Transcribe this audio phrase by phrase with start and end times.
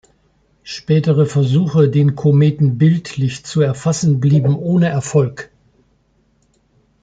[0.63, 5.51] Spätere Versuche, den Kometen bildlich zu erfassen, blieben ohne Erfolg.